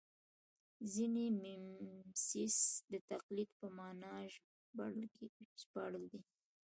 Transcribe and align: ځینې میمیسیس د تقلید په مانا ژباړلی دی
ځینې 0.93 1.25
میمیسیس 1.41 2.57
د 2.91 2.93
تقلید 3.11 3.49
په 3.59 3.67
مانا 3.77 4.13
ژباړلی 4.33 6.07
دی 6.11 6.21